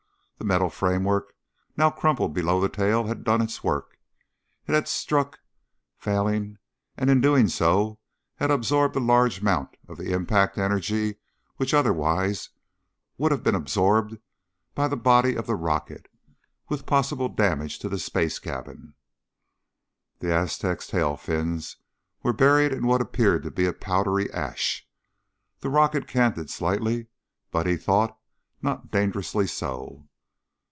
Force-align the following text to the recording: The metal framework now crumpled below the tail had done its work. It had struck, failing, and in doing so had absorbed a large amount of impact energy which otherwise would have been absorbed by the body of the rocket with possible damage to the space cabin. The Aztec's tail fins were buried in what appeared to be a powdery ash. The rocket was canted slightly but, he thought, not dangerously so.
The 0.43 0.47
metal 0.47 0.71
framework 0.71 1.35
now 1.77 1.91
crumpled 1.91 2.33
below 2.33 2.59
the 2.59 2.67
tail 2.67 3.05
had 3.05 3.23
done 3.23 3.43
its 3.43 3.63
work. 3.63 3.99
It 4.65 4.73
had 4.73 4.87
struck, 4.87 5.39
failing, 5.99 6.57
and 6.97 7.11
in 7.11 7.21
doing 7.21 7.47
so 7.47 7.99
had 8.37 8.49
absorbed 8.49 8.95
a 8.95 8.99
large 9.01 9.41
amount 9.41 9.77
of 9.87 9.99
impact 9.99 10.57
energy 10.57 11.17
which 11.57 11.75
otherwise 11.75 12.49
would 13.19 13.31
have 13.31 13.43
been 13.43 13.53
absorbed 13.53 14.17
by 14.73 14.87
the 14.87 14.97
body 14.97 15.35
of 15.37 15.45
the 15.45 15.53
rocket 15.53 16.07
with 16.69 16.87
possible 16.87 17.29
damage 17.29 17.77
to 17.77 17.87
the 17.87 17.99
space 17.99 18.39
cabin. 18.39 18.95
The 20.21 20.33
Aztec's 20.35 20.87
tail 20.87 21.17
fins 21.17 21.77
were 22.23 22.33
buried 22.33 22.73
in 22.73 22.87
what 22.87 22.99
appeared 22.99 23.43
to 23.43 23.51
be 23.51 23.67
a 23.67 23.73
powdery 23.73 24.27
ash. 24.31 24.89
The 25.59 25.69
rocket 25.69 26.05
was 26.05 26.11
canted 26.11 26.49
slightly 26.49 27.09
but, 27.51 27.67
he 27.67 27.77
thought, 27.77 28.17
not 28.63 28.89
dangerously 28.89 29.45
so. 29.45 30.07